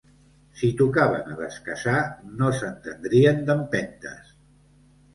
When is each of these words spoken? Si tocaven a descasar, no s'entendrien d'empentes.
Si 0.61 0.69
tocaven 0.79 1.29
a 1.35 1.37
descasar, 1.41 2.01
no 2.41 2.51
s'entendrien 2.63 3.47
d'empentes. 3.51 4.37